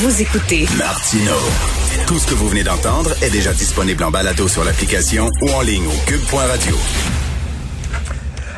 Vous 0.00 0.22
écoutez 0.22 0.64
Martino. 0.78 1.32
Tout 2.06 2.20
ce 2.20 2.28
que 2.28 2.34
vous 2.34 2.48
venez 2.48 2.62
d'entendre 2.62 3.10
est 3.20 3.30
déjà 3.30 3.52
disponible 3.52 4.04
en 4.04 4.12
balado 4.12 4.46
sur 4.46 4.62
l'application 4.62 5.28
ou 5.42 5.50
en 5.50 5.60
ligne 5.60 5.88
au 5.88 6.06
cube.radio. 6.06 6.76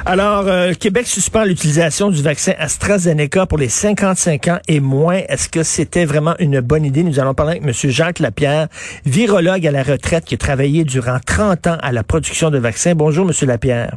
Alors, 0.05 0.48
euh, 0.48 0.74
Québec 0.74 1.06
suspend 1.06 1.45
l'utilisation 1.45 2.11
du 2.11 2.20
vaccin 2.20 2.52
AstraZeneca 2.59 3.47
pour 3.47 3.56
les 3.56 3.70
55 3.70 4.48
ans 4.48 4.59
et 4.69 4.80
moins. 4.80 5.23
Est-ce 5.30 5.48
que 5.48 5.62
c'était 5.62 6.05
vraiment 6.05 6.34
une 6.41 6.61
bonne 6.61 6.84
idée? 6.84 7.05
Nous 7.05 7.19
allons 7.20 7.33
parler 7.33 7.52
avec 7.52 7.64
M. 7.64 7.91
Jacques 7.91 8.19
Lapierre, 8.19 8.69
virologue 9.06 9.66
à 9.66 9.70
la 9.70 9.83
retraite 9.83 10.27
qui 10.27 10.34
a 10.34 10.38
travaillé 10.38 10.84
durant 10.84 11.20
30 11.25 11.69
ans 11.69 11.78
à 11.80 11.91
la 11.91 12.02
production 12.02 12.50
de 12.50 12.59
vaccins. 12.59 12.95
Bonjour, 12.95 13.27
M. 13.27 13.48
Lapierre. 13.48 13.97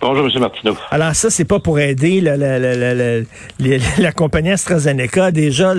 Bonjour, 0.00 0.26
M. 0.26 0.40
Martineau. 0.40 0.76
Alors 0.92 1.14
ça, 1.16 1.28
c'est 1.28 1.44
pas 1.44 1.58
pour 1.58 1.80
aider 1.80 2.20
la, 2.20 2.36
la, 2.36 2.58
la, 2.58 3.24
la 3.98 4.12
compagnie 4.12 4.52
AstraZeneca. 4.52 5.32
Déjà, 5.32 5.74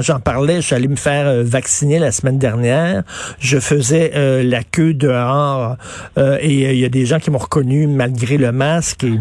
j'en 0.00 0.20
parlais, 0.20 0.56
je 0.56 0.66
suis 0.66 0.74
allé 0.76 0.86
me 0.86 0.96
faire 0.96 1.26
euh, 1.26 1.42
vacciner 1.42 1.98
la 1.98 2.12
semaine 2.12 2.38
dernière. 2.38 3.02
Je 3.40 3.58
faisais 3.58 4.12
euh, 4.14 4.44
la 4.44 4.62
queue 4.62 4.94
dehors 4.94 5.76
euh, 6.18 6.38
et 6.40 6.70
il 6.72 6.78
y 6.78 6.84
a 6.84 6.88
des 6.88 7.04
gens 7.04 7.18
qui 7.18 7.32
m'ont 7.32 7.38
reconnu 7.38 7.88
malgré 7.88 8.36
le 8.36 8.52
masque. 8.52 9.04
Et 9.04 9.18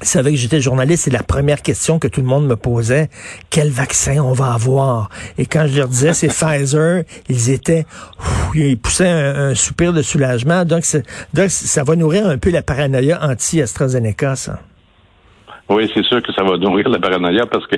vous 0.00 0.06
savez 0.06 0.32
que 0.32 0.36
j'étais 0.36 0.60
journaliste, 0.60 1.04
c'est 1.04 1.12
la 1.12 1.22
première 1.22 1.62
question 1.62 1.98
que 1.98 2.08
tout 2.08 2.20
le 2.20 2.26
monde 2.26 2.46
me 2.46 2.56
posait. 2.56 3.08
Quel 3.50 3.70
vaccin 3.70 4.18
on 4.22 4.32
va 4.32 4.52
avoir? 4.52 5.08
Et 5.38 5.46
quand 5.46 5.66
je 5.66 5.78
leur 5.78 5.88
disais 5.88 6.12
c'est 6.12 6.28
Pfizer, 6.34 7.04
ils 7.28 7.50
étaient, 7.50 7.84
ils 8.54 8.78
poussaient 8.78 9.08
un, 9.08 9.54
soupir 9.54 9.92
de 9.92 10.02
soulagement. 10.02 10.64
Donc, 10.64 10.84
donc, 11.32 11.48
ça 11.48 11.84
va 11.84 11.96
nourrir 11.96 12.26
un 12.26 12.38
peu 12.38 12.50
la 12.50 12.62
paranoïa 12.62 13.20
anti-AstraZeneca, 13.22 14.36
ça. 14.36 14.58
Oui, 15.68 15.90
c'est 15.94 16.04
sûr 16.04 16.22
que 16.22 16.32
ça 16.32 16.42
va 16.42 16.58
nourrir 16.58 16.88
la 16.90 16.98
paranoïa 16.98 17.46
parce 17.46 17.66
que 17.66 17.76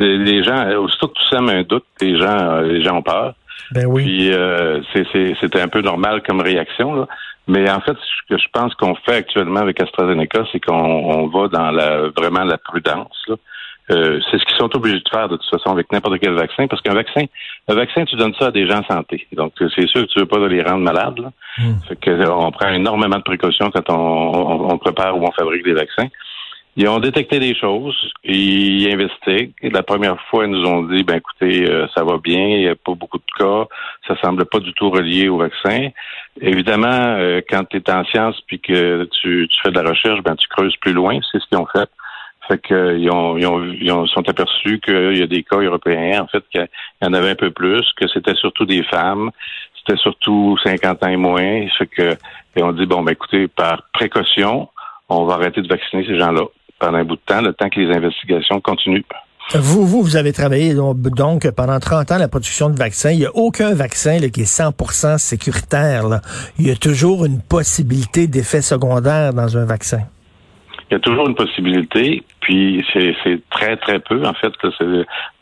les 0.00 0.42
gens, 0.42 0.76
aussitôt 0.78 1.08
que 1.08 1.14
tu 1.14 1.28
sèmes 1.30 1.48
un 1.48 1.62
doute, 1.62 1.84
les 2.00 2.18
gens, 2.18 2.60
les 2.60 2.82
gens 2.82 2.96
ont 2.96 3.02
peur. 3.02 3.34
Ben 3.72 3.86
oui. 3.86 4.04
Puis 4.04 4.32
euh, 4.32 4.80
c'était 4.94 5.60
un 5.60 5.68
peu 5.68 5.80
normal 5.80 6.22
comme 6.26 6.40
réaction. 6.40 6.94
Là. 6.94 7.06
Mais 7.46 7.70
en 7.70 7.80
fait, 7.80 7.96
ce 7.96 8.34
que 8.34 8.40
je 8.40 8.48
pense 8.52 8.74
qu'on 8.74 8.94
fait 8.94 9.16
actuellement 9.16 9.60
avec 9.60 9.80
AstraZeneca, 9.80 10.44
c'est 10.52 10.60
qu'on 10.60 11.28
va 11.28 11.48
dans 11.48 11.70
la 11.70 12.08
vraiment 12.16 12.44
la 12.44 12.58
prudence. 12.58 13.24
Euh, 13.90 14.20
c'est 14.30 14.38
ce 14.38 14.44
qu'ils 14.44 14.58
sont 14.58 14.74
obligés 14.76 14.98
de 14.98 15.08
faire 15.10 15.30
de 15.30 15.36
toute 15.36 15.48
façon 15.48 15.70
avec 15.70 15.90
n'importe 15.90 16.18
quel 16.18 16.34
vaccin, 16.34 16.66
parce 16.66 16.82
qu'un 16.82 16.92
vaccin, 16.92 17.22
un 17.68 17.74
vaccin, 17.74 18.04
tu 18.04 18.16
donnes 18.16 18.34
ça 18.38 18.48
à 18.48 18.50
des 18.50 18.66
gens 18.66 18.80
en 18.80 18.94
santé. 18.94 19.26
Donc 19.32 19.54
c'est 19.58 19.86
sûr 19.86 20.02
que 20.02 20.12
tu 20.12 20.18
veux 20.18 20.26
pas 20.26 20.46
les 20.46 20.62
rendre 20.62 20.84
malades. 20.84 21.18
Là. 21.18 21.30
Hmm. 21.56 21.78
que, 21.98 22.28
on 22.28 22.50
prend 22.50 22.68
énormément 22.68 23.16
de 23.16 23.22
précautions 23.22 23.70
quand 23.70 23.88
on, 23.88 24.72
on 24.72 24.78
prépare 24.78 25.16
ou 25.16 25.26
on 25.26 25.32
fabrique 25.32 25.64
des 25.64 25.72
vaccins. 25.72 26.08
Ils 26.80 26.86
ont 26.86 27.00
détecté 27.00 27.40
des 27.40 27.56
choses, 27.56 28.12
ils 28.22 28.88
investiguent. 28.88 29.52
La 29.62 29.82
première 29.82 30.16
fois, 30.30 30.44
ils 30.44 30.52
nous 30.52 30.64
ont 30.64 30.84
dit, 30.84 31.02
ben 31.02 31.16
écoutez, 31.16 31.68
euh, 31.68 31.88
ça 31.92 32.04
va 32.04 32.18
bien, 32.18 32.38
il 32.38 32.60
n'y 32.60 32.68
a 32.68 32.76
pas 32.76 32.94
beaucoup 32.94 33.18
de 33.18 33.24
cas, 33.36 33.66
ça 34.06 34.14
semble 34.22 34.44
pas 34.44 34.60
du 34.60 34.72
tout 34.74 34.88
relié 34.88 35.28
au 35.28 35.38
vaccin. 35.38 35.88
Évidemment, 36.40 36.86
euh, 36.86 37.40
quand 37.50 37.64
tu 37.64 37.78
es 37.78 37.90
en 37.90 38.04
science 38.04 38.40
puis 38.46 38.60
que 38.60 39.08
tu, 39.20 39.48
fais 39.60 39.72
de 39.72 39.80
la 39.80 39.90
recherche, 39.90 40.22
ben 40.22 40.36
tu 40.36 40.46
creuses 40.46 40.76
plus 40.76 40.92
loin, 40.92 41.18
c'est 41.32 41.40
ce 41.40 41.48
qu'ils 41.48 41.58
ont 41.58 41.66
fait. 41.66 41.90
Fait 42.46 42.64
qu'ils 42.64 43.10
ont, 43.10 43.36
ils 43.36 43.46
ont, 43.48 43.64
ils 43.72 43.90
ont, 43.90 44.06
sont 44.06 44.28
aperçus 44.28 44.78
qu'il 44.78 45.18
y 45.18 45.22
a 45.22 45.26
des 45.26 45.42
cas 45.42 45.56
européens, 45.56 46.22
en 46.22 46.26
fait, 46.28 46.44
qu'il 46.48 46.64
y 47.02 47.06
en 47.06 47.12
avait 47.12 47.30
un 47.30 47.34
peu 47.34 47.50
plus, 47.50 47.92
que 47.96 48.06
c'était 48.06 48.36
surtout 48.36 48.66
des 48.66 48.84
femmes, 48.84 49.32
c'était 49.80 49.98
surtout 50.00 50.56
50 50.62 51.02
ans 51.02 51.08
et 51.08 51.16
moins. 51.16 51.66
Fait 51.76 51.88
que, 51.88 52.16
et 52.54 52.62
on 52.62 52.70
dit, 52.70 52.86
bon, 52.86 53.02
ben 53.02 53.14
écoutez, 53.14 53.48
par 53.48 53.82
précaution, 53.92 54.68
on 55.08 55.24
va 55.24 55.34
arrêter 55.34 55.60
de 55.60 55.68
vacciner 55.68 56.06
ces 56.06 56.16
gens-là 56.16 56.44
pendant 56.78 56.98
un 56.98 57.04
bout 57.04 57.16
de 57.16 57.20
temps, 57.26 57.40
le 57.40 57.52
temps 57.52 57.68
que 57.68 57.80
les 57.80 57.94
investigations 57.94 58.60
continuent. 58.60 59.02
Vous, 59.54 59.86
vous, 59.86 60.02
vous 60.02 60.16
avez 60.16 60.32
travaillé 60.32 60.74
donc, 60.74 61.50
pendant 61.52 61.80
30 61.80 62.12
ans 62.12 62.18
la 62.18 62.28
production 62.28 62.68
de 62.68 62.76
vaccins. 62.76 63.12
Il 63.12 63.20
n'y 63.20 63.26
a 63.26 63.34
aucun 63.34 63.72
vaccin 63.74 64.18
qui 64.18 64.42
est 64.42 64.60
100% 64.60 65.16
sécuritaire. 65.16 66.04
Il 66.58 66.66
y 66.66 66.70
a 66.70 66.76
toujours 66.76 67.24
une 67.24 67.40
possibilité 67.40 68.26
d'effet 68.26 68.60
secondaire 68.60 69.32
dans 69.32 69.56
un 69.56 69.64
vaccin. 69.64 70.00
Il 70.90 70.94
y 70.94 70.96
a 70.96 71.00
toujours 71.00 71.28
une 71.28 71.34
possibilité, 71.34 72.22
puis 72.48 72.82
c'est 72.94 73.42
très, 73.50 73.76
très 73.76 73.98
peu. 73.98 74.24
En 74.24 74.32
fait, 74.32 74.50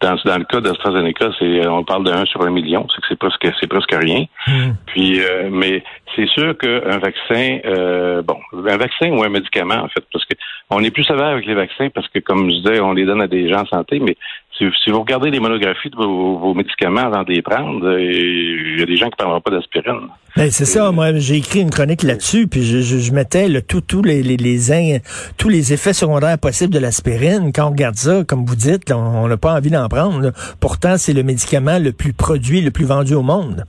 dans, 0.01 0.17
dans 0.25 0.39
le 0.39 0.45
cas 0.45 0.61
d'AstraZeneca, 0.61 1.31
c'est 1.39 1.65
on 1.69 1.85
parle 1.85 2.03
de 2.03 2.11
1 2.11 2.25
sur 2.25 2.43
un 2.43 2.51
million, 2.51 2.85
c'est 2.93 3.01
que 3.01 3.07
c'est 3.09 3.19
presque 3.19 3.47
c'est 3.61 3.69
presque 3.69 3.95
rien. 3.95 4.25
Hmm. 4.49 4.73
Puis 4.87 5.21
euh, 5.21 5.49
mais 5.53 5.85
c'est 6.17 6.29
sûr 6.29 6.59
qu'un 6.59 6.99
vaccin 6.99 7.59
euh, 7.65 8.23
bon, 8.23 8.39
un 8.53 8.77
vaccin 8.77 9.11
ou 9.11 9.23
un 9.23 9.29
médicament, 9.29 9.85
en 9.85 9.89
fait, 9.89 10.05
parce 10.13 10.25
que 10.25 10.35
on 10.71 10.83
est 10.83 10.91
plus 10.91 11.05
sévère 11.05 11.27
avec 11.27 11.47
les 11.47 11.55
vaccins 11.55 11.89
parce 11.95 12.09
que, 12.09 12.19
comme 12.19 12.51
je 12.51 12.57
disais, 12.57 12.81
on 12.81 12.93
les 12.93 13.05
donne 13.05 13.23
à 13.23 13.29
des 13.29 13.49
gens 13.49 13.61
en 13.61 13.67
santé, 13.67 14.01
mais 14.01 14.17
si, 14.59 14.91
vous 14.91 15.01
regardez 15.01 15.31
les 15.31 15.39
monographies 15.39 15.91
de 15.91 15.97
vos, 15.97 16.55
médicaments 16.55 17.03
avant 17.03 17.23
de 17.23 17.33
les 17.33 17.43
prendre, 17.43 17.87
euh, 17.87 18.01
il 18.01 18.81
y 18.81 18.83
a 18.83 18.87
des 18.87 18.97
gens 18.97 19.07
qui 19.07 19.13
ne 19.13 19.17
parleront 19.17 19.41
pas 19.41 19.51
d'aspirine. 19.51 20.09
Ben, 20.37 20.51
c'est 20.51 20.65
ça, 20.65 20.91
moi 20.93 21.15
j'ai 21.17 21.37
écrit 21.37 21.61
une 21.61 21.71
chronique 21.71 22.03
là-dessus, 22.03 22.47
puis 22.47 22.63
je, 22.63 22.81
je, 22.81 23.13
mettais 23.13 23.49
le, 23.49 23.63
tout, 23.63 23.81
tous 23.81 24.03
les, 24.03 24.23
les, 24.23 24.37
les 24.37 25.01
tous 25.39 25.49
les 25.49 25.73
effets 25.73 25.93
secondaires 25.93 26.39
possibles 26.39 26.73
de 26.73 26.79
l'aspirine. 26.97 27.53
Quand 27.55 27.69
on 27.69 27.71
regarde 27.71 27.97
ça, 27.97 28.25
comme 28.25 28.45
vous 28.45 28.57
dites, 28.57 28.91
on 28.93 29.29
n'a 29.29 29.37
pas 29.37 29.55
envie 29.55 29.71
d'en 29.71 29.89
prendre. 29.89 30.33
Pourtant, 30.61 30.97
c'est 30.97 31.13
le 31.13 31.23
médicament 31.23 31.79
le 31.79 31.93
plus 31.93 32.13
produit, 32.13 32.61
le 32.61 32.71
plus 32.71 32.87
vendu 32.87 33.15
au 33.15 33.23
monde. 33.23 33.65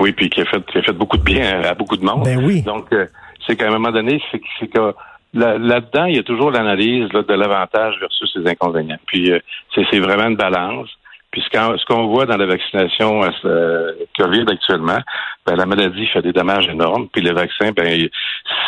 Oui, 0.00 0.12
puis 0.12 0.30
qui 0.30 0.40
a 0.40 0.44
fait, 0.46 0.64
qui 0.66 0.78
a 0.78 0.82
fait 0.82 0.92
beaucoup 0.92 1.18
de 1.18 1.22
bien 1.22 1.62
à, 1.62 1.74
beaucoup 1.74 1.96
de 1.96 2.04
monde. 2.04 2.24
Ben 2.24 2.42
oui. 2.42 2.62
Donc, 2.62 2.86
euh, 2.92 3.06
c'est 3.46 3.56
qu'à 3.56 3.68
un 3.68 3.72
moment 3.72 3.90
donné, 3.90 4.22
c'est 4.30 4.68
que 4.68 4.94
là-dedans, 5.34 6.06
il 6.06 6.16
y 6.16 6.18
a 6.18 6.22
toujours 6.22 6.50
l'analyse 6.50 7.08
de 7.08 7.34
l'avantage 7.34 7.96
versus 8.00 8.32
les 8.36 8.50
inconvénients. 8.50 8.98
Puis 9.06 9.30
euh, 9.30 9.38
c'est 9.74 10.00
vraiment 10.00 10.28
une 10.28 10.36
balance. 10.36 10.88
Puis 11.36 11.44
ce 11.52 11.84
qu'on 11.84 12.06
voit 12.06 12.24
dans 12.24 12.38
la 12.38 12.46
vaccination 12.46 13.20
euh, 13.44 13.92
COVID 14.18 14.46
actuellement, 14.48 15.00
ben, 15.46 15.54
la 15.54 15.66
maladie 15.66 16.06
fait 16.06 16.22
des 16.22 16.32
dommages 16.32 16.66
énormes. 16.66 17.08
Puis 17.12 17.20
le 17.20 17.34
vaccin, 17.34 17.72
ben, 17.72 18.08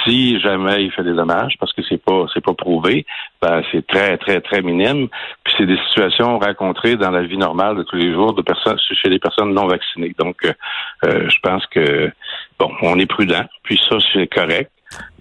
si 0.05 0.39
jamais 0.39 0.84
il 0.84 0.93
fait 0.93 1.03
des 1.03 1.15
dommages, 1.15 1.55
parce 1.59 1.73
que 1.73 1.81
c'est 1.89 1.97
pas 1.97 2.27
c'est 2.34 2.45
pas 2.45 2.53
prouvé, 2.53 3.06
ben, 3.41 3.62
c'est 3.73 3.87
très 3.87 4.19
très 4.19 4.43
très 4.43 4.61
minime. 4.61 5.09
Puis 5.45 5.55
c'est 5.56 5.65
des 5.65 5.79
situations 5.89 6.39
rencontrées 6.39 6.97
dans 6.97 7.11
la 7.11 7.23
vie 7.23 7.39
normale 7.39 7.79
de 7.79 7.84
tous 7.84 7.97
les 7.97 8.12
jours 8.12 8.34
de 8.34 8.43
personnes 8.43 8.79
chez 8.79 9.09
les 9.09 9.19
personnes 9.19 9.55
non 9.55 9.67
vaccinées. 9.67 10.15
Donc, 10.19 10.45
euh, 10.45 11.27
je 11.27 11.39
pense 11.43 11.65
que 11.69 12.12
bon, 12.59 12.71
on 12.83 12.99
est 12.99 13.06
prudent. 13.06 13.47
Puis 13.62 13.81
ça 13.89 13.97
c'est 14.12 14.27
correct. 14.27 14.71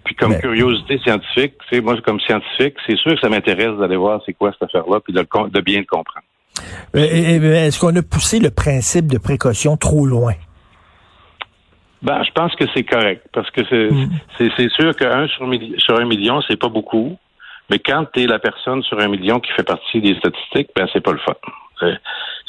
Puis 0.03 0.15
comme 0.15 0.37
curiosité 0.37 0.97
scientifique, 0.97 1.53
c'est 1.71 1.79
moi 1.79 1.95
comme 2.01 2.19
scientifique, 2.19 2.75
c'est 2.85 2.97
sûr 2.97 3.13
que 3.13 3.21
ça 3.21 3.29
m'intéresse 3.29 3.77
d'aller 3.79 3.95
voir 3.95 4.21
c'est 4.25 4.33
quoi 4.33 4.51
cette 4.51 4.63
affaire-là, 4.63 4.99
puis 4.99 5.13
de, 5.13 5.21
de 5.21 5.61
bien 5.61 5.79
le 5.79 5.85
comprendre. 5.85 6.26
Est-ce 6.93 7.79
qu'on 7.79 7.95
a 7.95 8.01
poussé 8.01 8.39
le 8.39 8.49
principe 8.49 9.07
de 9.07 9.17
précaution 9.17 9.77
trop 9.77 10.05
loin? 10.05 10.33
Ben, 12.01 12.23
je 12.23 12.31
pense 12.31 12.55
que 12.55 12.65
c'est 12.75 12.83
correct, 12.83 13.25
parce 13.33 13.49
que 13.51 13.61
c'est 13.69 13.89
mm. 13.89 14.69
sûr 14.69 14.95
qu'un 14.95 15.27
sur, 15.27 15.49
sur 15.77 15.99
un 15.99 16.05
million, 16.05 16.41
c'est 16.47 16.59
pas 16.59 16.69
beaucoup, 16.69 17.17
mais 17.69 17.79
quand 17.79 18.05
tu 18.13 18.23
es 18.23 18.27
la 18.27 18.39
personne 18.39 18.83
sur 18.83 18.99
un 18.99 19.07
million 19.07 19.39
qui 19.39 19.51
fait 19.51 19.63
partie 19.63 19.99
des 19.99 20.15
statistiques, 20.15 20.69
ben 20.75 20.87
c'est 20.93 21.01
pas 21.01 21.11
le 21.11 21.17
fun. 21.17 21.33
Ça 21.79 21.87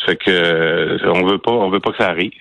fait 0.06 0.16
que 0.16 0.30
euh, 0.30 1.12
on 1.12 1.27
veut 1.27 1.38
pas, 1.38 1.53
on 1.53 1.71
veut 1.71 1.80
pas 1.80 1.91
que 1.91 1.98
ça 1.98 2.10
arrive. 2.10 2.33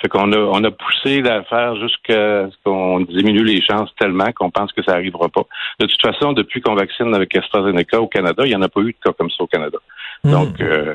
Fait 0.00 0.08
qu'on 0.08 0.32
a, 0.32 0.36
on 0.36 0.64
a 0.64 0.70
poussé 0.70 1.22
l'affaire 1.22 1.76
jusqu'à 1.76 2.48
ce 2.50 2.56
qu'on 2.64 3.00
diminue 3.00 3.44
les 3.44 3.62
chances 3.62 3.90
tellement 4.00 4.32
qu'on 4.32 4.50
pense 4.50 4.72
que 4.72 4.82
ça 4.82 4.92
arrivera 4.92 5.28
pas. 5.28 5.44
De 5.78 5.86
toute 5.86 6.02
façon, 6.02 6.32
depuis 6.32 6.60
qu'on 6.60 6.74
vaccine 6.74 7.14
avec 7.14 7.36
AstraZeneca 7.36 8.00
au 8.00 8.08
Canada, 8.08 8.42
il 8.44 8.48
n'y 8.48 8.56
en 8.56 8.62
a 8.62 8.68
pas 8.68 8.80
eu 8.80 8.92
de 8.92 8.98
cas 9.02 9.12
comme 9.12 9.30
ça 9.30 9.44
au 9.44 9.46
Canada. 9.46 9.78
Hmm. 10.24 10.30
Donc, 10.30 10.60
euh, 10.60 10.94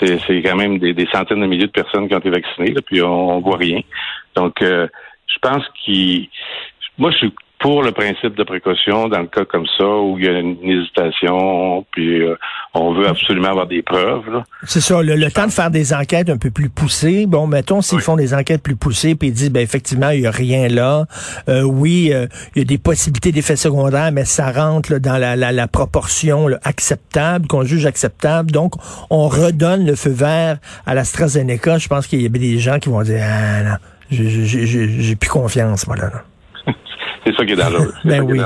c'est, 0.00 0.42
quand 0.42 0.56
même 0.56 0.78
des, 0.78 1.08
centaines 1.12 1.40
de 1.40 1.46
milliers 1.46 1.66
de 1.66 1.72
personnes 1.72 2.08
qui 2.08 2.14
ont 2.14 2.18
été 2.18 2.30
vaccinées, 2.30 2.74
puis 2.86 3.02
on, 3.02 3.40
voit 3.40 3.56
rien. 3.56 3.80
Donc, 4.34 4.60
euh, 4.62 4.86
je 5.26 5.38
pense 5.40 5.64
qu'il... 5.82 6.28
Moi, 6.98 7.10
je 7.12 7.18
suis 7.18 7.34
pour 7.58 7.82
le 7.82 7.90
principe 7.92 8.36
de 8.36 8.44
précaution 8.44 9.08
dans 9.08 9.20
le 9.20 9.26
cas 9.26 9.44
comme 9.44 9.66
ça 9.76 9.84
où 9.84 10.16
il 10.18 10.24
y 10.24 10.28
a 10.28 10.38
une 10.38 10.56
hésitation, 10.62 11.84
puis 11.90 12.22
euh, 12.22 12.36
on 12.74 12.94
veut 12.94 13.08
absolument 13.08 13.48
avoir 13.48 13.66
des 13.66 13.82
preuves. 13.82 14.42
C'est 14.62 14.80
ça, 14.80 15.02
le, 15.02 15.30
temps 15.30 15.46
de 15.46 15.52
faire 15.52 15.70
des 15.70 15.92
enquêtes 15.92 16.30
un 16.30 16.36
peu 16.36 16.50
plus 16.50 16.68
poussées. 16.68 17.26
Bon, 17.26 17.46
mettons 17.46 17.82
s'ils 17.82 18.00
font 18.00 18.16
des 18.16 18.32
enquêtes 18.32 18.62
plus 18.62 18.76
poussées, 18.76 19.16
puis 19.16 19.28
ils 19.28 19.34
disent, 19.34 19.50
ben 19.50 19.60
effectivement, 19.60 20.10
il 20.10 20.20
y 20.20 20.26
a 20.26 20.30
rien 20.30 20.68
là. 20.68 21.06
Euh, 21.48 21.62
oui, 21.62 22.10
euh, 22.12 22.26
il 22.54 22.60
y 22.60 22.62
a 22.62 22.64
des 22.64 22.78
possibilités 22.78 23.32
d'effets 23.32 23.56
secondaires, 23.56 24.12
mais 24.12 24.24
ça 24.24 24.52
rentre 24.52 24.98
dans 24.98 25.18
la, 25.18 25.34
la, 25.34 25.50
la 25.50 25.66
proportion 25.66 26.48
acceptable, 26.62 27.48
qu'on 27.48 27.64
juge 27.64 27.86
acceptable. 27.86 28.52
Donc, 28.52 28.74
on 29.10 29.26
redonne 29.26 29.84
le 29.84 29.96
feu 29.96 30.10
vert 30.10 30.58
à 30.86 30.94
l'AstraZeneca. 30.94 31.78
Je 31.78 31.88
pense 31.88 32.06
qu'il 32.06 32.22
y 32.22 32.26
a 32.26 32.28
des 32.28 32.58
gens 32.58 32.78
qui 32.78 32.88
vont 32.88 33.02
dire, 33.02 33.24
ah 33.24 33.62
non, 33.62 33.76
j'ai 34.10 35.16
plus 35.16 35.30
confiance, 35.30 35.86
moi 35.88 35.96
là. 35.96 36.24
C'est 37.28 37.36
ça 37.36 37.44
qui 37.44 37.52
est 37.52 37.56
dangereux. 37.56 37.92
ben 38.04 38.22
oui. 38.22 38.38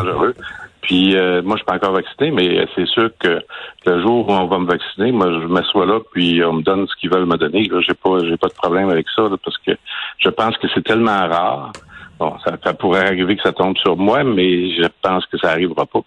Puis 0.82 1.17
euh, 1.17 1.43
moi, 1.43 1.56
je 1.56 1.58
suis 1.58 1.67
pas 1.67 1.76
encore 1.76 1.93
vacciné, 1.93 2.32
mais 2.32 2.67
c'est 2.75 2.87
sûr 2.87 3.11
que 3.20 3.40
le 3.87 4.02
jour 4.02 4.29
où 4.29 4.32
on 4.32 4.46
va 4.46 4.58
me 4.58 4.67
vacciner, 4.67 5.12
moi, 5.12 5.29
je 5.29 5.46
m'assois 5.46 5.87
là, 5.87 6.00
puis 6.12 6.43
on 6.44 6.55
me 6.55 6.62
donne 6.62 6.87
ce 6.88 6.96
qu'ils 6.96 7.11
veulent 7.11 7.26
me 7.26 7.37
donner. 7.37 7.69
Là, 7.69 7.81
j'ai 7.87 7.94
pas, 7.94 8.19
j'ai 8.25 8.37
pas 8.37 8.49
de 8.49 8.55
problème 8.55 8.90
avec 8.90 9.06
ça, 9.14 9.23
parce 9.43 9.56
que 9.58 9.73
je 10.19 10.29
pense 10.29 10.56
que 10.58 10.67
c'est 10.75 10.84
tellement 10.84 11.29
rare. 11.29 11.73
Bon, 12.19 12.34
ça, 12.44 12.75
pourrait 12.75 13.06
arriver 13.06 13.37
que 13.37 13.43
ça 13.43 13.52
tombe 13.52 13.76
sur 13.79 13.96
moi, 13.96 14.23
mais 14.23 14.75
je 14.76 14.87
pense 15.02 15.25
que 15.26 15.38
ça 15.38 15.50
arrivera 15.50 15.87
pas. 15.87 16.00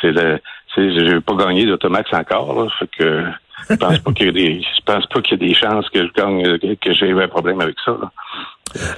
C'est 0.00 0.12
le, 0.12 0.38
je 0.76 1.14
vais 1.14 1.20
pas 1.20 1.34
gagné 1.34 1.66
d'Automax 1.66 2.12
encore, 2.12 2.62
là, 2.62 2.68
fait 2.78 2.88
que 2.98 3.24
je 3.70 3.74
pense 3.76 3.98
pas 3.98 4.12
qu'il 4.12 4.26
y 4.26 4.28
a 4.28 4.32
des, 4.32 4.60
je 4.60 4.82
pense 4.84 5.06
pas 5.06 5.20
qu'il 5.22 5.40
y 5.40 5.44
a 5.44 5.48
des 5.48 5.54
chances 5.54 5.88
que 5.90 6.06
je 6.06 6.12
gagne, 6.12 6.58
que 6.58 6.92
j'ai 6.92 7.10
un 7.10 7.28
problème 7.28 7.60
avec 7.60 7.76
ça. 7.84 7.92
Là. 7.92 8.12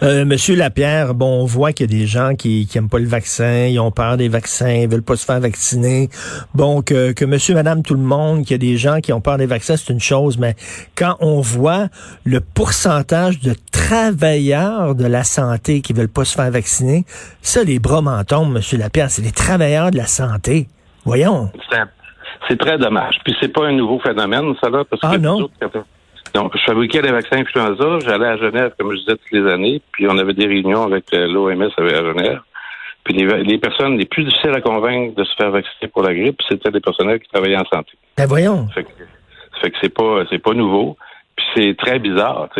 Euh, 0.02 0.24
Monsieur 0.24 0.56
Lapierre, 0.56 1.14
bon, 1.14 1.42
on 1.42 1.44
voit 1.44 1.72
qu'il 1.72 1.90
y 1.90 1.94
a 1.94 1.98
des 2.00 2.06
gens 2.06 2.34
qui, 2.34 2.66
qui 2.66 2.78
aiment 2.78 2.88
pas 2.88 2.98
le 2.98 3.06
vaccin, 3.06 3.66
ils 3.66 3.78
ont 3.78 3.90
peur 3.90 4.16
des 4.16 4.28
vaccins, 4.28 4.70
ils 4.70 4.88
veulent 4.88 5.02
pas 5.02 5.16
se 5.16 5.24
faire 5.24 5.40
vacciner. 5.40 6.08
Bon, 6.54 6.82
que, 6.82 7.12
que 7.12 7.24
Monsieur, 7.24 7.54
Madame, 7.54 7.82
tout 7.82 7.94
le 7.94 8.00
monde, 8.00 8.42
qu'il 8.42 8.52
y 8.52 8.54
a 8.54 8.58
des 8.58 8.76
gens 8.76 9.00
qui 9.00 9.12
ont 9.12 9.20
peur 9.20 9.38
des 9.38 9.46
vaccins, 9.46 9.76
c'est 9.76 9.92
une 9.92 10.00
chose, 10.00 10.38
mais 10.38 10.56
quand 10.96 11.16
on 11.20 11.40
voit 11.40 11.88
le 12.24 12.40
pourcentage 12.40 13.40
de 13.40 13.54
travailleurs 13.70 14.94
de 14.94 15.06
la 15.06 15.24
santé 15.24 15.80
qui 15.80 15.92
veulent 15.92 16.08
pas 16.08 16.24
se 16.24 16.34
faire 16.34 16.50
vacciner, 16.50 17.04
ça, 17.42 17.62
les 17.62 17.78
bras 17.78 18.02
m'en 18.02 18.24
tombent, 18.24 18.52
Monsieur 18.52 18.78
Lapierre, 18.78 19.10
c'est 19.10 19.22
les 19.22 19.32
travailleurs 19.32 19.90
de 19.90 19.96
la 19.96 20.06
santé. 20.06 20.66
Voyons. 21.08 21.50
C'est 22.46 22.58
très 22.58 22.76
dommage. 22.76 23.16
Puis 23.24 23.34
c'est 23.40 23.48
pas 23.48 23.66
un 23.66 23.72
nouveau 23.72 23.98
phénomène, 23.98 24.54
ça 24.62 24.68
là, 24.68 24.84
parce 24.84 25.00
ah, 25.02 25.12
que 25.12 25.20
non? 25.20 25.48
donc, 26.34 26.52
je 26.54 26.62
fabriquais 26.64 27.00
des 27.00 27.10
vaccins 27.10 27.38
influenza, 27.38 27.98
j'allais 28.04 28.26
à 28.26 28.36
Genève, 28.36 28.72
comme 28.78 28.92
je 28.92 28.98
disais, 28.98 29.16
toutes 29.16 29.32
les 29.32 29.50
années, 29.50 29.80
puis 29.92 30.06
on 30.06 30.18
avait 30.18 30.34
des 30.34 30.46
réunions 30.46 30.82
avec 30.82 31.04
euh, 31.14 31.26
l'OMS 31.26 31.70
à 31.78 31.88
Genève. 31.88 32.40
Puis 33.04 33.14
les, 33.14 33.58
personnes 33.58 33.96
les 33.96 34.04
plus 34.04 34.24
difficiles 34.24 34.52
à 34.54 34.60
convaincre 34.60 35.14
de 35.14 35.24
se 35.24 35.34
faire 35.34 35.50
vacciner 35.50 35.88
pour 35.88 36.02
la 36.02 36.12
grippe, 36.14 36.40
c'était 36.46 36.70
des 36.70 36.80
personnels 36.80 37.20
qui 37.20 37.28
travaillaient 37.30 37.56
en 37.56 37.64
santé. 37.64 37.92
Ben 38.18 38.26
voyons. 38.26 38.68
Ça 38.68 38.74
fait 39.62 39.70
que, 39.70 39.76
c'est 39.80 39.94
pas 39.94 40.24
c'est 40.28 40.38
pas 40.38 40.52
nouveau. 40.52 40.98
Puis 41.34 41.46
c'est 41.54 41.76
très 41.78 41.98
bizarre. 42.00 42.50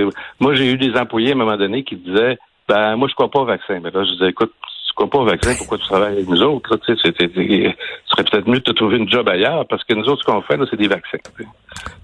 Moi, 0.40 0.54
j'ai 0.54 0.72
eu 0.72 0.78
des 0.78 0.96
employés 0.96 1.30
à 1.30 1.34
un 1.34 1.38
moment 1.38 1.58
donné 1.58 1.84
qui 1.84 1.96
disaient 1.96 2.38
Ben 2.66 2.96
moi 2.96 3.08
je 3.08 3.14
crois 3.14 3.30
pas 3.30 3.40
au 3.40 3.44
vaccin. 3.44 3.78
Mais 3.82 3.90
là, 3.90 4.04
je 4.04 4.12
disais, 4.12 4.30
écoute, 4.30 4.54
pourquoi 4.98 5.24
pas 5.24 5.30
vaccin, 5.30 5.54
pourquoi 5.56 5.78
tu 5.78 5.86
travailles 5.86 6.14
avec 6.14 6.28
nous 6.28 6.42
autres? 6.42 6.70
Là, 6.72 6.78
ce 6.84 6.94
serait 6.96 7.12
peut-être 7.12 8.48
mieux 8.48 8.58
de 8.58 8.64
te 8.64 8.72
trouver 8.72 8.96
une 8.96 9.08
job 9.08 9.28
ailleurs 9.28 9.64
parce 9.68 9.84
que 9.84 9.94
nous 9.94 10.04
autres, 10.04 10.22
ce 10.22 10.30
qu'on 10.30 10.42
fait, 10.42 10.58
c'est 10.68 10.76
des 10.76 10.88
vaccins. 10.88 11.18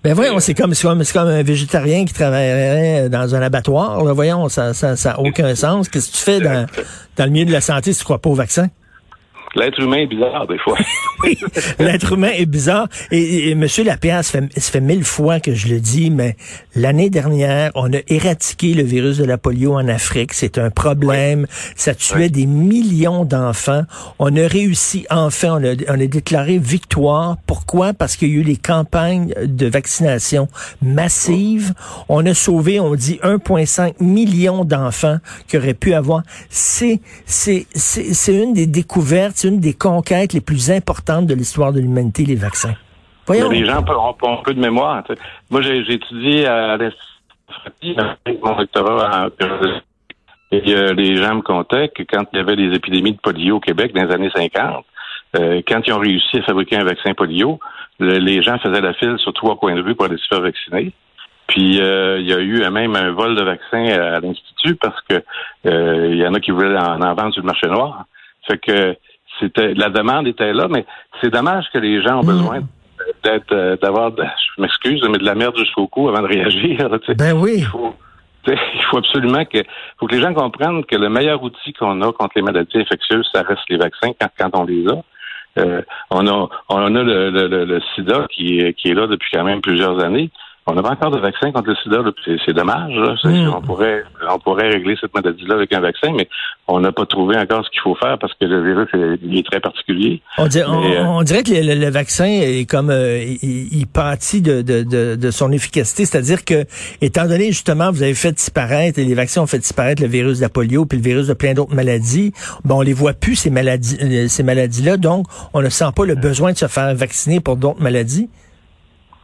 Ben 0.04 0.14
voyons, 0.14 0.38
c'est 0.38 0.54
comme, 0.54 0.72
comme, 0.80 1.02
comme 1.12 1.28
un 1.28 1.42
végétarien 1.42 2.04
qui 2.04 2.14
travaillerait 2.14 3.08
dans 3.08 3.34
un 3.34 3.42
abattoir. 3.42 4.04
Là, 4.04 4.12
voyons, 4.12 4.48
ça 4.48 4.68
n'a 4.68 4.96
ça, 4.96 5.18
aucun 5.18 5.54
sens. 5.56 5.88
Qu'est-ce 5.88 6.12
que 6.12 6.16
tu 6.16 6.22
fais 6.22 6.40
dans, 6.40 6.66
dans 7.16 7.24
le 7.24 7.30
milieu 7.30 7.46
de 7.46 7.52
la 7.52 7.60
santé 7.60 7.92
si 7.92 7.98
tu 7.98 8.04
crois 8.04 8.20
pas 8.20 8.30
au 8.30 8.34
vaccin? 8.34 8.68
L'être 9.54 9.80
humain 9.80 9.98
est 9.98 10.06
bizarre, 10.06 10.46
des 10.46 10.58
fois. 10.58 10.76
oui, 11.22 11.38
l'être 11.78 12.12
humain 12.12 12.30
est 12.34 12.46
bizarre. 12.46 12.88
Et, 13.10 13.50
et 13.50 13.54
Monsieur 13.54 13.84
Lapierre, 13.84 14.24
ça 14.24 14.40
fait, 14.40 14.60
ça 14.60 14.72
fait 14.72 14.80
mille 14.80 15.04
fois 15.04 15.40
que 15.40 15.54
je 15.54 15.68
le 15.68 15.80
dis, 15.80 16.10
mais 16.10 16.36
l'année 16.74 17.10
dernière, 17.10 17.70
on 17.74 17.92
a 17.92 17.98
éradiqué 18.08 18.74
le 18.74 18.82
virus 18.82 19.18
de 19.18 19.24
la 19.24 19.38
polio 19.38 19.74
en 19.74 19.88
Afrique. 19.88 20.32
C'est 20.32 20.58
un 20.58 20.70
problème. 20.70 21.46
Ça 21.76 21.94
tuait 21.94 22.30
des 22.30 22.46
millions 22.46 23.24
d'enfants. 23.24 23.84
On 24.18 24.34
a 24.36 24.46
réussi, 24.46 25.06
enfin, 25.10 25.60
on 25.60 25.64
a, 25.64 25.74
on 25.88 26.00
a 26.00 26.06
déclaré 26.06 26.58
victoire. 26.58 27.36
Pourquoi? 27.46 27.92
Parce 27.92 28.16
qu'il 28.16 28.28
y 28.28 28.32
a 28.32 28.34
eu 28.34 28.42
les 28.42 28.56
campagnes 28.56 29.34
de 29.44 29.66
vaccination 29.66 30.48
massives. 30.82 31.74
On 32.08 32.24
a 32.26 32.34
sauvé, 32.34 32.80
on 32.80 32.94
dit, 32.94 33.18
1,5 33.22 34.02
million 34.02 34.64
d'enfants 34.64 35.18
qui 35.48 35.56
auraient 35.56 35.74
pu 35.74 35.94
avoir. 35.94 36.22
C'est, 36.50 37.00
c'est, 37.24 37.66
c'est 37.74 38.34
une 38.34 38.54
des 38.54 38.66
découvertes 38.66 39.43
une 39.44 39.60
des 39.60 39.74
conquêtes 39.74 40.32
les 40.32 40.40
plus 40.40 40.70
importantes 40.70 41.26
de 41.26 41.34
l'histoire 41.34 41.72
de 41.72 41.80
l'humanité, 41.80 42.24
les 42.24 42.34
vaccins. 42.34 42.74
Voyons. 43.26 43.48
Les 43.50 43.64
gens 43.64 43.82
ont, 43.82 44.16
un 44.28 44.42
peu 44.42 44.54
de 44.54 44.60
mémoire. 44.60 45.02
Moi, 45.50 45.62
j'ai 45.62 45.78
étudié 45.78 46.46
à 46.46 46.76
l'Institut 46.76 47.14
mon 48.42 48.56
doctorat 48.56 49.28
et 50.50 50.74
euh, 50.74 50.92
les 50.94 51.16
gens 51.16 51.36
me 51.36 51.42
contaient 51.42 51.88
que 51.88 52.02
quand 52.02 52.24
il 52.32 52.38
y 52.38 52.40
avait 52.40 52.56
des 52.56 52.74
épidémies 52.74 53.12
de 53.12 53.18
polio 53.18 53.56
au 53.56 53.60
Québec 53.60 53.92
dans 53.94 54.04
les 54.04 54.14
années 54.14 54.30
50, 54.34 54.84
euh, 55.36 55.62
quand 55.66 55.80
ils 55.86 55.92
ont 55.92 55.98
réussi 55.98 56.38
à 56.38 56.42
fabriquer 56.42 56.76
un 56.76 56.84
vaccin 56.84 57.12
polio, 57.14 57.58
les 57.98 58.42
gens 58.42 58.58
faisaient 58.58 58.80
la 58.80 58.94
file 58.94 59.16
sur 59.18 59.32
trois 59.32 59.56
coins 59.56 59.74
de 59.74 59.82
rue 59.82 59.94
pour 59.94 60.06
aller 60.06 60.16
se 60.16 60.26
faire 60.28 60.40
vacciner. 60.40 60.92
Puis 61.46 61.80
euh, 61.80 62.18
il 62.20 62.26
y 62.26 62.32
a 62.32 62.38
eu 62.38 62.68
même 62.70 62.96
un 62.96 63.10
vol 63.12 63.36
de 63.36 63.42
vaccins 63.42 63.86
à, 63.86 64.20
l'Institut 64.20 64.76
parce 64.76 65.00
que 65.08 65.22
il 65.64 66.16
y 66.16 66.26
en 66.26 66.34
a 66.34 66.40
qui 66.40 66.50
voulaient 66.50 66.76
en, 66.76 67.00
en 67.00 67.14
vendre 67.14 67.32
sur 67.32 67.42
le 67.42 67.46
marché 67.46 67.66
noir. 67.66 68.04
Fait 68.46 68.58
que 68.58 68.96
c'était 69.40 69.74
la 69.74 69.90
demande 69.90 70.26
était 70.26 70.52
là, 70.52 70.68
mais 70.68 70.84
c'est 71.20 71.30
dommage 71.30 71.66
que 71.72 71.78
les 71.78 72.02
gens 72.02 72.18
ont 72.18 72.22
hmm. 72.22 72.26
besoin 72.26 72.60
d'être 73.22 73.52
euh, 73.52 73.76
d'avoir 73.76 74.12
je 74.16 74.62
m'excuse, 74.62 75.02
mais 75.10 75.18
de 75.18 75.24
la 75.24 75.34
merde 75.34 75.56
jusqu'au 75.56 75.86
cou 75.86 76.08
avant 76.08 76.22
de 76.22 76.28
réagir. 76.28 76.88
ben 77.16 77.32
oui. 77.32 77.56
Il 77.58 77.64
faut, 77.64 77.94
il 78.46 78.82
faut 78.90 78.98
absolument 78.98 79.44
que 79.44 79.58
faut 79.98 80.06
que 80.06 80.14
les 80.14 80.20
gens 80.20 80.34
comprennent 80.34 80.84
que 80.84 80.96
le 80.96 81.08
meilleur 81.08 81.42
outil 81.42 81.72
qu'on 81.72 82.00
a 82.02 82.12
contre 82.12 82.32
les 82.36 82.42
maladies 82.42 82.78
infectieuses, 82.78 83.28
ça 83.34 83.42
reste 83.42 83.62
les 83.68 83.78
vaccins 83.78 84.12
quand, 84.20 84.28
quand 84.38 84.50
on 84.60 84.64
les 84.64 84.86
a. 84.88 85.02
Euh, 85.56 85.82
on 86.10 86.26
a 86.26 86.48
on 86.68 86.96
a 86.96 87.02
le, 87.02 87.30
le, 87.30 87.64
le, 87.64 87.80
sida 87.94 88.26
qui, 88.30 88.74
qui 88.74 88.88
est 88.88 88.94
là 88.94 89.06
depuis 89.06 89.30
quand 89.32 89.44
même 89.44 89.60
plusieurs 89.60 90.02
années. 90.02 90.30
On 90.66 90.74
n'a 90.74 90.82
pas 90.82 90.92
encore 90.92 91.10
de 91.10 91.20
vaccin 91.20 91.52
contre 91.52 91.68
le 91.68 91.76
sida. 91.76 91.98
C'est 92.46 92.54
dommage. 92.54 92.94
Hmm. 93.24 93.50
On, 93.54 93.60
pourrait, 93.60 94.02
on 94.30 94.38
pourrait 94.38 94.70
régler 94.70 94.96
cette 94.98 95.14
maladie-là 95.14 95.56
avec 95.56 95.72
un 95.74 95.80
vaccin, 95.80 96.12
mais 96.16 96.26
on 96.66 96.80
n'a 96.80 96.90
pas 96.90 97.04
trouvé 97.04 97.36
encore 97.36 97.64
ce 97.66 97.70
qu'il 97.70 97.82
faut 97.82 97.94
faire 97.94 98.18
parce 98.18 98.32
que 98.34 98.46
le 98.46 98.64
virus 98.64 98.88
est, 98.94 99.46
très 99.46 99.60
particulier. 99.60 100.22
On, 100.38 100.44
euh, 100.44 101.22
dirait, 101.22 101.42
que 101.42 101.52
le, 101.52 101.90
vaccin 101.90 102.24
est 102.24 102.68
comme 102.68 102.88
euh, 102.88 103.22
il, 103.42 103.86
pâtit 103.86 104.40
de, 104.40 104.62
de, 104.62 105.16
de, 105.16 105.30
son 105.30 105.52
efficacité. 105.52 106.06
C'est-à-dire 106.06 106.46
que, 106.46 106.64
étant 107.02 107.26
donné 107.26 107.48
justement, 107.48 107.90
vous 107.90 108.02
avez 108.02 108.14
fait 108.14 108.32
disparaître, 108.32 108.98
les 108.98 109.14
vaccins 109.14 109.42
ont 109.42 109.46
fait 109.46 109.58
disparaître 109.58 110.00
le 110.00 110.08
virus 110.08 110.38
de 110.38 110.42
la 110.42 110.48
polio 110.48 110.86
puis 110.86 110.96
le 110.96 111.04
virus 111.04 111.26
de 111.26 111.34
plein 111.34 111.52
d'autres 111.52 111.74
maladies, 111.74 112.32
bon, 112.64 112.78
on 112.78 112.82
les 112.82 112.94
voit 112.94 113.12
plus, 113.12 113.36
ces 113.36 113.50
maladies, 113.50 113.98
euh, 114.00 114.28
ces 114.28 114.42
maladies-là, 114.42 114.96
donc 114.96 115.26
on 115.52 115.60
ne 115.60 115.68
sent 115.68 115.90
pas 115.94 116.06
le 116.06 116.14
besoin 116.14 116.52
de 116.52 116.56
se 116.56 116.68
faire 116.68 116.94
vacciner 116.94 117.40
pour 117.40 117.56
d'autres 117.56 117.82
maladies. 117.82 118.30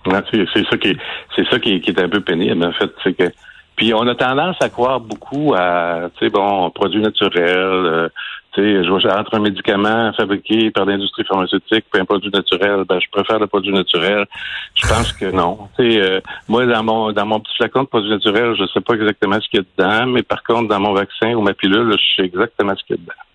C'est 0.05 0.65
ça 0.71 0.77
qui 0.79 0.97
c'est 1.37 1.47
ça 1.49 1.59
qui, 1.59 1.75
est 1.75 2.01
un 2.01 2.09
peu 2.09 2.21
pénible 2.21 2.65
en 2.65 2.73
fait, 2.73 2.91
que 3.15 3.33
puis 3.77 3.95
on 3.95 4.07
a 4.09 4.15
tendance 4.15 4.57
à 4.61 4.69
croire 4.69 5.01
beaucoup 5.01 5.55
à 5.57 6.11
tu 6.17 6.27
sais 6.27 6.31
bon 6.31 6.71
produits 6.71 7.01
naturels, 7.01 7.87
euh, 7.87 8.09
tu 8.53 8.63
sais 8.63 8.85
je 8.85 9.09
entre 9.09 9.35
un 9.35 9.41
médicament 9.41 10.13
fabriqué 10.15 10.71
par 10.71 10.87
l'industrie 10.87 11.25
pharmaceutique 11.25 11.85
puis 11.91 12.01
un 12.01 12.05
produit 12.05 12.31
naturel, 12.31 12.85
ben 12.89 12.99
je 13.01 13.07
préfère 13.11 13.39
le 13.39 13.47
produit 13.47 13.73
naturel. 13.73 14.27
Je 14.75 14.87
pense 14.89 15.13
que 15.13 15.31
non. 15.31 15.69
Tu 15.79 15.93
sais 15.93 16.01
euh, 16.01 16.21
moi 16.49 16.67
dans 16.67 16.83
mon 16.83 17.13
dans 17.13 17.27
mon 17.27 17.41
petit 17.41 17.55
flacon 17.57 17.83
de 17.83 17.89
produit 17.89 18.11
naturel, 18.11 18.55
je 18.59 18.65
sais 18.73 18.81
pas 18.81 18.95
exactement 18.95 19.41
ce 19.41 19.49
qu'il 19.49 19.61
y 19.61 19.63
a 19.63 19.85
dedans, 19.85 20.07
mais 20.07 20.23
par 20.23 20.43
contre 20.43 20.69
dans 20.69 20.81
mon 20.81 20.95
vaccin 20.95 21.35
ou 21.35 21.43
ma 21.43 21.55
pilule, 21.55 21.93
je 21.93 22.17
sais 22.17 22.27
exactement 22.27 22.75
ce 22.77 22.85
qu'il 22.85 22.97
y 22.97 22.99
a 22.99 23.03
dedans. 23.03 23.30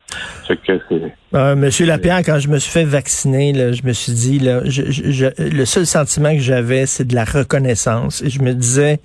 Euh, 1.33 1.55
Monsieur 1.55 1.85
Lapierre, 1.85 2.21
quand 2.23 2.39
je 2.39 2.47
me 2.47 2.59
suis 2.59 2.71
fait 2.71 2.85
vacciner, 2.85 3.73
je 3.73 3.85
me 3.85 3.91
suis 3.91 4.13
dit, 4.13 4.39
là, 4.39 4.61
le 4.63 5.65
seul 5.65 5.85
sentiment 5.85 6.33
que 6.33 6.39
j'avais, 6.39 6.85
c'est 6.85 7.03
de 7.05 7.15
la 7.15 7.25
reconnaissance. 7.25 8.21
Et 8.21 8.29
je 8.29 8.41
me 8.41 8.53
disais, 8.53 8.99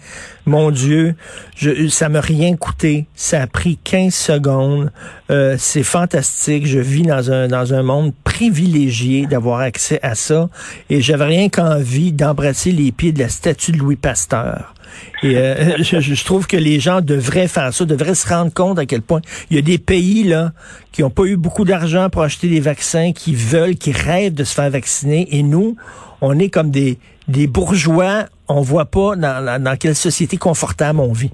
mon 0.46 0.70
Dieu, 0.70 1.14
je, 1.56 1.88
ça 1.88 2.08
m'a 2.08 2.20
rien 2.20 2.56
coûté. 2.56 3.06
Ça 3.14 3.42
a 3.42 3.46
pris 3.46 3.78
15 3.82 4.14
secondes. 4.14 4.92
Euh, 5.30 5.56
c'est 5.58 5.82
fantastique. 5.82 6.66
Je 6.66 6.78
vis 6.78 7.02
dans 7.02 7.32
un, 7.32 7.48
dans 7.48 7.74
un 7.74 7.82
monde 7.82 8.12
privilégié 8.22 9.26
d'avoir 9.26 9.60
accès 9.60 9.98
à 10.02 10.14
ça. 10.14 10.48
Et 10.88 11.00
j'avais 11.00 11.24
rien 11.24 11.48
qu'envie 11.48 12.12
d'embrasser 12.12 12.70
les 12.70 12.92
pieds 12.92 13.12
de 13.12 13.18
la 13.18 13.28
statue 13.28 13.72
de 13.72 13.78
Louis 13.78 13.96
Pasteur. 13.96 14.74
Et 15.22 15.36
euh, 15.36 15.76
je, 15.78 16.24
trouve 16.24 16.46
que 16.46 16.56
les 16.56 16.80
gens 16.80 17.00
devraient 17.00 17.48
faire 17.48 17.72
ça, 17.72 17.84
devraient 17.84 18.14
se 18.14 18.28
rendre 18.28 18.52
compte 18.52 18.78
à 18.78 18.86
quel 18.86 19.02
point 19.02 19.20
il 19.50 19.56
y 19.56 19.58
a 19.58 19.62
des 19.62 19.78
pays 19.78 20.24
là 20.24 20.52
qui 20.92 21.02
n'ont 21.02 21.10
pas 21.10 21.24
eu 21.24 21.36
beaucoup 21.36 21.64
d'argent 21.64 22.08
pour 22.10 22.22
acheter 22.22 22.48
des 22.48 22.60
vaccins, 22.60 23.12
qui 23.12 23.34
veulent, 23.34 23.76
qui 23.76 23.92
rêvent 23.92 24.34
de 24.34 24.44
se 24.44 24.54
faire 24.54 24.70
vacciner, 24.70 25.28
et 25.30 25.42
nous, 25.42 25.76
on 26.20 26.38
est 26.38 26.50
comme 26.50 26.70
des, 26.70 26.98
des 27.28 27.46
bourgeois, 27.46 28.24
on 28.48 28.60
voit 28.60 28.86
pas 28.86 29.14
dans, 29.16 29.78
quelle 29.78 29.94
société 29.94 30.36
confortable 30.36 31.00
on 31.00 31.12
vit. 31.12 31.30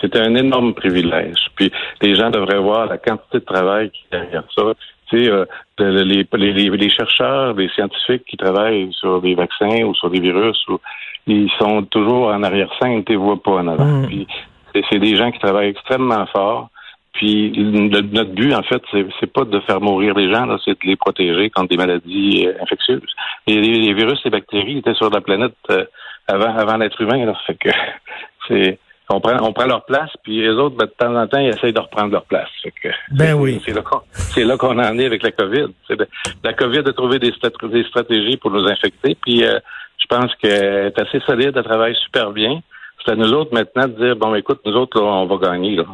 C'est 0.00 0.16
un 0.16 0.34
énorme 0.34 0.74
privilège. 0.74 1.38
Puis 1.54 1.70
les 2.02 2.14
gens 2.16 2.30
devraient 2.30 2.58
voir 2.58 2.86
la 2.86 2.98
quantité 2.98 3.38
de 3.38 3.44
travail 3.44 3.90
qui 3.90 4.04
est 4.10 4.18
derrière 4.18 4.44
ça. 4.54 4.62
Tu 5.08 5.24
sais, 5.24 5.30
euh, 5.30 5.44
les, 5.78 6.26
les, 6.32 6.70
les, 6.70 6.90
chercheurs, 6.90 7.54
les 7.54 7.68
scientifiques 7.68 8.24
qui 8.24 8.36
travaillent 8.36 8.92
sur 8.92 9.22
des 9.22 9.34
vaccins 9.34 9.84
ou 9.84 9.94
sur 9.94 10.10
des 10.10 10.20
virus, 10.20 10.58
ou, 10.68 10.78
ils 11.26 11.50
sont 11.58 11.82
toujours 11.84 12.28
en 12.28 12.42
arrière-scène, 12.42 13.04
tu 13.04 13.12
les 13.12 13.18
vois 13.18 13.42
pas 13.42 13.52
en 13.52 13.68
avant. 13.68 13.84
Mm. 13.84 14.06
Puis 14.06 14.26
c'est 14.90 14.98
des 14.98 15.16
gens 15.16 15.30
qui 15.30 15.38
travaillent 15.38 15.70
extrêmement 15.70 16.26
fort. 16.26 16.68
Puis 17.12 17.50
notre 17.56 18.32
but, 18.34 18.54
en 18.54 18.62
fait, 18.62 18.82
c'est 18.92 19.32
pas 19.32 19.44
de 19.44 19.58
faire 19.60 19.80
mourir 19.80 20.14
les 20.14 20.30
gens, 20.30 20.46
c'est 20.62 20.72
de 20.72 20.86
les 20.86 20.96
protéger 20.96 21.48
contre 21.48 21.70
des 21.70 21.78
maladies 21.78 22.46
euh, 22.46 22.62
infectieuses. 22.62 23.10
Et 23.46 23.58
les, 23.58 23.94
virus 23.94 24.20
et 24.26 24.30
bactéries 24.30 24.78
étaient 24.78 24.94
sur 24.94 25.08
la 25.08 25.22
planète 25.22 25.54
euh, 25.70 25.86
avant, 26.28 26.54
avant 26.54 26.76
l'être 26.76 27.00
humain. 27.00 27.24
Là, 27.24 27.34
fait 27.46 27.54
que 27.54 27.70
c'est 28.48 28.78
on 29.08 29.20
prend, 29.20 29.36
on 29.40 29.52
prend 29.52 29.66
leur 29.66 29.84
place, 29.84 30.10
puis 30.24 30.42
les 30.42 30.50
autres, 30.50 30.76
ben, 30.76 30.86
de 30.86 30.90
temps 30.90 31.14
en 31.14 31.26
temps, 31.28 31.38
ils 31.38 31.48
essayent 31.48 31.72
de 31.72 31.80
reprendre 31.80 32.12
leur 32.12 32.24
place. 32.24 32.48
Fait 32.62 32.72
que, 32.72 32.88
ben 33.12 33.34
oui. 33.34 33.60
C'est 33.64 34.44
là 34.44 34.56
qu'on 34.56 34.78
en 34.78 34.98
est 34.98 35.06
avec 35.06 35.22
la 35.22 35.30
COVID. 35.30 35.68
la 36.42 36.52
COVID 36.52 36.78
a 36.80 36.92
trouvé 36.92 37.18
des, 37.20 37.32
stratégies 37.32 38.36
pour 38.36 38.50
nous 38.50 38.66
infecter, 38.66 39.16
puis 39.22 39.44
euh, 39.44 39.58
je 39.98 40.06
pense 40.06 40.34
qu'elle 40.36 40.86
est 40.86 41.00
assez 41.00 41.20
solide, 41.20 41.52
elle 41.56 41.64
travaille 41.64 41.94
super 41.96 42.30
bien. 42.32 42.60
C'est 43.04 43.12
à 43.12 43.16
nous 43.16 43.32
autres 43.32 43.54
maintenant 43.54 43.86
de 43.86 44.04
dire 44.04 44.16
bon, 44.16 44.34
écoute, 44.34 44.60
nous 44.64 44.74
autres, 44.74 45.00
on 45.00 45.26
va 45.26 45.36
gagner. 45.36 45.76
Là. 45.76 45.84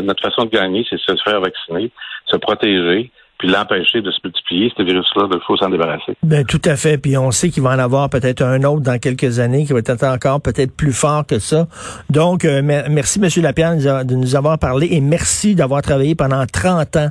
Notre 0.00 0.22
façon 0.22 0.44
de 0.44 0.50
gagner, 0.50 0.86
c'est 0.88 0.96
de 0.96 1.00
se 1.00 1.22
faire 1.22 1.40
vacciner, 1.40 1.90
se 2.26 2.36
protéger, 2.36 3.10
puis 3.42 3.50
l'empêcher 3.50 4.02
de 4.02 4.10
se 4.12 4.18
multiplier, 4.22 4.72
ce 4.76 4.84
virus-là, 4.84 5.26
il 5.32 5.40
faut 5.44 5.56
s'en 5.56 5.68
débarrasser. 5.68 6.16
Ben, 6.22 6.44
tout 6.44 6.60
à 6.64 6.76
fait. 6.76 6.96
Puis 6.96 7.16
on 7.16 7.32
sait 7.32 7.50
qu'il 7.50 7.64
va 7.64 7.70
en 7.70 7.78
avoir 7.80 8.08
peut-être 8.08 8.40
un 8.40 8.62
autre 8.62 8.82
dans 8.82 9.00
quelques 9.00 9.40
années 9.40 9.66
qui 9.66 9.72
va 9.72 9.80
être 9.80 10.04
encore 10.04 10.40
peut-être 10.40 10.70
plus 10.76 10.92
fort 10.92 11.26
que 11.26 11.40
ça. 11.40 11.66
Donc, 12.08 12.44
euh, 12.44 12.62
merci, 12.62 13.18
M. 13.20 13.28
Lapierre, 13.42 13.74
de 14.04 14.14
nous 14.14 14.36
avoir 14.36 14.60
parlé 14.60 14.90
et 14.92 15.00
merci 15.00 15.56
d'avoir 15.56 15.82
travaillé 15.82 16.14
pendant 16.14 16.46
30 16.46 16.96
ans 16.98 17.08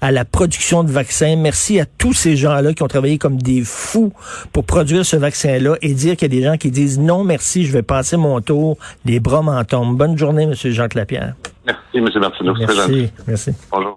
à 0.00 0.10
la 0.10 0.24
production 0.24 0.84
de 0.84 0.90
vaccins. 0.90 1.36
Merci 1.36 1.78
à 1.78 1.84
tous 1.84 2.14
ces 2.14 2.34
gens-là 2.34 2.72
qui 2.72 2.82
ont 2.82 2.88
travaillé 2.88 3.18
comme 3.18 3.36
des 3.36 3.60
fous 3.62 4.14
pour 4.54 4.64
produire 4.64 5.04
ce 5.04 5.16
vaccin-là 5.16 5.74
et 5.82 5.92
dire 5.92 6.16
qu'il 6.16 6.32
y 6.32 6.34
a 6.34 6.40
des 6.40 6.46
gens 6.46 6.56
qui 6.56 6.70
disent 6.70 6.98
non, 6.98 7.24
merci, 7.24 7.66
je 7.66 7.72
vais 7.74 7.82
passer 7.82 8.16
mon 8.16 8.40
tour, 8.40 8.78
les 9.04 9.20
bras 9.20 9.42
m'en 9.42 9.62
tombent. 9.64 9.98
Bonne 9.98 10.16
journée, 10.16 10.44
M. 10.44 10.54
Jean 10.54 10.86
Lapierre. 10.94 11.34
Merci, 11.66 11.98
M. 11.98 12.08
Martineau. 12.22 12.54
Merci. 12.58 13.10
Merci. 13.26 13.50
Bonjour. 13.70 13.94